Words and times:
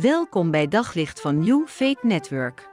Welkom 0.00 0.50
bij 0.50 0.68
Daglicht 0.68 1.20
van 1.20 1.38
New 1.38 1.66
Faith 1.66 2.02
Network. 2.02 2.68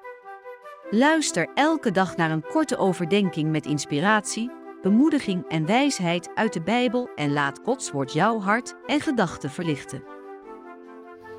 Luister 0.89 1.49
elke 1.53 1.91
dag 1.91 2.15
naar 2.15 2.31
een 2.31 2.45
korte 2.51 2.77
overdenking 2.77 3.51
met 3.51 3.65
inspiratie, 3.65 4.51
bemoediging 4.81 5.47
en 5.47 5.65
wijsheid 5.65 6.29
uit 6.35 6.53
de 6.53 6.61
Bijbel 6.61 7.09
en 7.15 7.33
laat 7.33 7.59
Gods 7.63 7.91
woord 7.91 8.13
jouw 8.13 8.39
hart 8.39 8.75
en 8.85 8.99
gedachten 8.99 9.49
verlichten. 9.49 10.03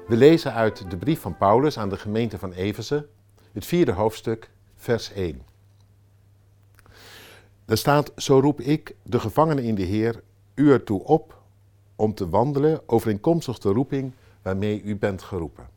We 0.07 0.17
lezen 0.17 0.53
uit 0.53 0.91
de 0.91 0.97
brief 0.97 1.21
van 1.21 1.37
Paulus 1.37 1.79
aan 1.79 1.89
de 1.89 1.99
gemeente 1.99 2.39
van 2.39 2.53
Efeze, 2.53 3.07
het 3.53 3.67
vierde 3.67 3.93
hoofdstuk, 3.93 4.51
vers 4.77 5.13
1. 5.13 5.43
Daar 7.65 7.79
staat: 7.79 8.13
Zo 8.17 8.39
roep 8.41 8.61
ik, 8.61 8.95
de 9.03 9.21
gevangenen 9.21 9.65
in 9.65 9.75
de 9.75 9.83
Heer, 9.83 10.23
u 10.55 10.71
ertoe 10.73 11.05
op 11.05 11.43
om 11.97 12.15
te 12.15 12.29
wandelen 12.29 12.81
overeenkomstig 12.87 13.59
de 13.59 13.69
roeping 13.69 14.13
waarmee 14.43 14.83
u 14.83 14.97
bent 14.97 15.23
geroepen. 15.23 15.74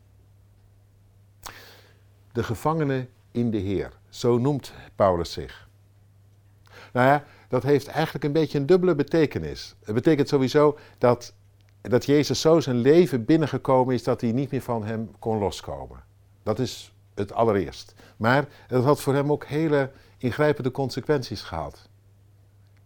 De 2.38 2.44
gevangenen 2.44 3.10
in 3.32 3.52
de 3.52 3.58
Heer, 3.58 3.92
zo 4.10 4.38
noemt 4.38 4.74
Paulus 4.96 5.32
zich. 5.32 5.70
Nou 6.94 7.08
ja, 7.08 7.24
dat 7.48 7.64
heeft 7.64 7.88
eigenlijk 7.88 8.26
een 8.26 8.32
beetje 8.32 8.58
een 8.58 8.66
dubbele 8.66 8.96
betekenis. 8.96 9.76
Het 9.84 9.96
betekent 9.96 10.28
sowieso 10.28 10.78
dat, 10.98 11.34
dat 11.82 12.06
Jezus 12.06 12.42
zo 12.42 12.60
zijn 12.60 12.76
leven 12.78 13.26
binnengekomen 13.26 13.94
is 13.94 14.04
dat 14.04 14.22
hij 14.22 14.32
niet 14.32 14.52
meer 14.52 14.62
van 14.62 14.86
hem 14.86 15.12
kon 15.20 15.38
loskomen. 15.38 16.04
Dat 16.44 16.60
is 16.60 16.94
het 17.16 17.34
allereerst. 17.34 17.94
Maar 18.18 18.48
het 18.68 18.84
had 18.84 19.02
voor 19.02 19.14
hem 19.14 19.32
ook 19.32 19.46
hele 19.46 19.92
ingrijpende 20.18 20.72
consequenties 20.72 21.42
gehad. 21.42 21.90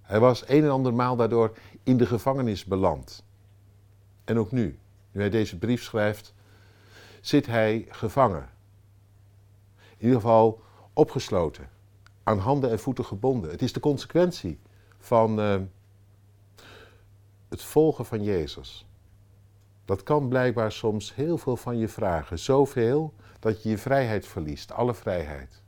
Hij 0.01 0.19
was 0.19 0.43
een 0.47 0.63
en 0.63 0.69
ander 0.69 0.93
maal 0.93 1.15
daardoor 1.15 1.57
in 1.83 1.97
de 1.97 2.05
gevangenis 2.05 2.65
beland. 2.65 3.23
En 4.23 4.39
ook 4.39 4.51
nu, 4.51 4.79
nu 5.11 5.21
hij 5.21 5.29
deze 5.29 5.57
brief 5.57 5.83
schrijft, 5.83 6.33
zit 7.21 7.45
hij 7.45 7.85
gevangen. 7.89 8.59
In 10.01 10.07
ieder 10.07 10.21
geval 10.21 10.61
opgesloten, 10.93 11.69
aan 12.23 12.37
handen 12.37 12.69
en 12.69 12.79
voeten 12.79 13.05
gebonden. 13.05 13.51
Het 13.51 13.61
is 13.61 13.73
de 13.73 13.79
consequentie 13.79 14.59
van 14.97 15.39
uh, 15.39 15.55
het 17.49 17.61
volgen 17.61 18.05
van 18.05 18.23
Jezus. 18.23 18.87
Dat 19.85 20.03
kan 20.03 20.27
blijkbaar 20.27 20.71
soms 20.71 21.15
heel 21.15 21.37
veel 21.37 21.57
van 21.57 21.77
je 21.77 21.87
vragen. 21.87 22.39
Zoveel 22.39 23.13
dat 23.39 23.63
je 23.63 23.69
je 23.69 23.77
vrijheid 23.77 24.27
verliest, 24.27 24.71
alle 24.71 24.93
vrijheid. 24.93 25.61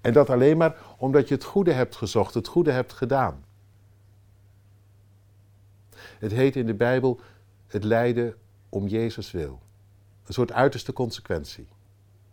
En 0.00 0.12
dat 0.12 0.30
alleen 0.30 0.56
maar 0.56 0.76
omdat 0.98 1.28
je 1.28 1.34
het 1.34 1.44
goede 1.44 1.72
hebt 1.72 1.96
gezocht, 1.96 2.34
het 2.34 2.48
goede 2.48 2.72
hebt 2.72 2.92
gedaan. 2.92 3.44
Het 5.96 6.32
heet 6.32 6.56
in 6.56 6.66
de 6.66 6.74
Bijbel 6.74 7.20
het 7.66 7.84
lijden 7.84 8.34
om 8.68 8.86
Jezus 8.86 9.30
wil. 9.30 9.60
Een 10.24 10.34
soort 10.34 10.52
uiterste 10.52 10.92
consequentie. 10.92 11.68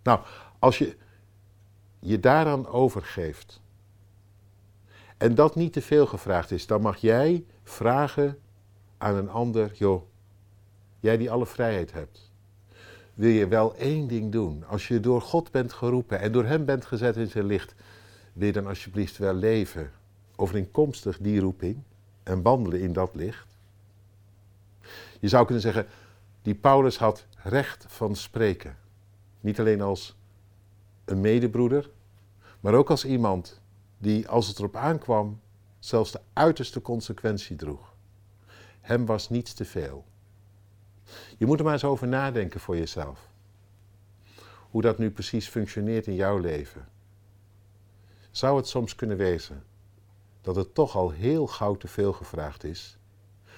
Nou, 0.04 0.20
als 0.60 0.78
je 0.78 0.96
je 2.00 2.20
daaraan 2.20 2.68
overgeeft 2.68 3.62
en 5.18 5.36
dat 5.36 5.56
niet 5.56 5.74
te 5.74 5.82
veel 5.82 6.06
gevraagd 6.06 6.52
is, 6.52 6.68
dan 6.68 6.82
mag 6.82 6.98
jij 6.98 7.46
vragen 7.64 8.40
aan 8.98 9.16
een 9.16 9.30
ander, 9.30 9.72
joh, 9.74 10.02
jij 11.00 11.18
die 11.18 11.32
alle 11.32 11.46
vrijheid 11.46 11.94
hebt, 11.94 12.32
wil 13.14 13.30
je 13.30 13.48
wel 13.48 13.76
één 13.76 14.08
ding 14.08 14.32
doen. 14.32 14.64
Als 14.68 14.88
je 14.88 15.00
door 15.00 15.22
God 15.22 15.52
bent 15.52 15.74
geroepen 15.74 16.20
en 16.20 16.32
door 16.32 16.46
Hem 16.46 16.66
bent 16.66 16.86
gezet 16.86 17.16
in 17.16 17.28
zijn 17.28 17.46
licht, 17.46 17.76
wil 18.34 18.48
je 18.48 18.54
dan 18.54 18.68
alsjeblieft 18.68 19.18
wel 19.18 19.34
leven 19.34 19.92
overeenkomstig 20.36 21.18
die 21.18 21.40
roeping 21.40 21.78
en 22.24 22.42
wandelen 22.42 22.82
in 22.82 22.94
dat 22.94 23.16
licht? 23.16 23.48
Je 25.20 25.28
zou 25.28 25.46
kunnen 25.46 25.64
zeggen, 25.64 25.88
die 26.42 26.56
Paulus 26.56 26.98
had 26.98 27.26
recht 27.44 27.86
van 27.88 28.16
spreken. 28.16 28.78
Niet 29.42 29.60
alleen 29.60 29.82
als 29.82 30.16
een 31.06 31.22
medebroeder, 31.22 31.90
maar 32.60 32.74
ook 32.74 32.90
als 32.90 33.06
iemand 33.06 33.62
die, 33.98 34.28
als 34.28 34.48
het 34.48 34.58
erop 34.58 34.76
aankwam, 34.76 35.42
zelfs 35.80 36.12
de 36.12 36.22
uiterste 36.34 36.82
consequentie 36.82 37.56
droeg. 37.56 37.96
Hem 38.82 39.06
was 39.06 39.30
niets 39.30 39.54
te 39.54 39.66
veel. 39.66 40.06
Je 41.38 41.46
moet 41.46 41.58
er 41.58 41.64
maar 41.64 41.74
eens 41.74 41.84
over 41.84 42.08
nadenken 42.08 42.60
voor 42.60 42.78
jezelf. 42.78 43.30
Hoe 44.70 44.82
dat 44.82 44.98
nu 44.98 45.12
precies 45.12 45.48
functioneert 45.48 46.08
in 46.08 46.16
jouw 46.16 46.38
leven. 46.38 46.88
Zou 48.32 48.58
het 48.58 48.68
soms 48.68 48.96
kunnen 48.96 49.18
wezen 49.18 49.64
dat 50.42 50.56
het 50.56 50.74
toch 50.74 50.96
al 50.96 51.10
heel 51.10 51.48
gauw 51.48 51.76
te 51.76 51.88
veel 51.88 52.14
gevraagd 52.14 52.64
is, 52.64 52.98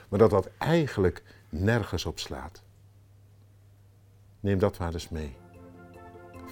maar 0.09 0.19
dat 0.19 0.29
dat 0.29 0.49
eigenlijk 0.57 1.23
nergens 1.49 2.05
op 2.05 2.19
slaat? 2.19 2.61
Neem 4.39 4.59
dat 4.59 4.77
maar 4.77 4.93
eens 4.93 5.09
mee 5.09 5.41